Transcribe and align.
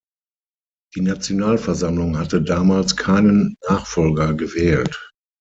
Die 0.95 1.01
Nationalversammlung 1.01 2.17
hatte 2.17 2.41
damals 2.41 2.95
keinen 2.97 3.55
Nachfolger 3.69 4.33
gewählt. 4.33 5.11